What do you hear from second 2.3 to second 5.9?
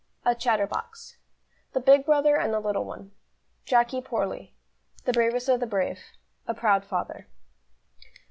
and the little one. Jacky poorly. The bravest of the